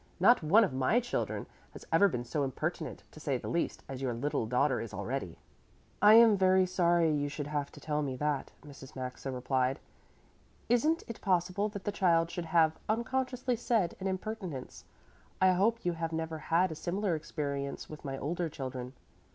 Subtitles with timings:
[0.19, 4.01] Not one of my children has ever been so impertinent, to say the least, as
[4.01, 5.37] your little daughter is already."
[6.01, 8.95] "I am very sorry you should have to tell me that," Mrs.
[8.95, 9.79] Maxa replied.
[10.69, 14.85] "Isn't it possible that the child should have unconsciously said an impertinence?
[15.39, 18.93] I hope you have never had a similar experience with my older children."